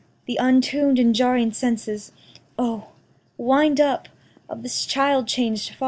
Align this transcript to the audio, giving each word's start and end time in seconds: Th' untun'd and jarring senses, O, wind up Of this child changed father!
Th' 0.27 0.35
untun'd 0.39 0.97
and 0.97 1.13
jarring 1.13 1.51
senses, 1.53 2.11
O, 2.57 2.87
wind 3.37 3.79
up 3.79 4.09
Of 4.49 4.63
this 4.63 4.87
child 4.87 5.27
changed 5.27 5.69
father! 5.69 5.79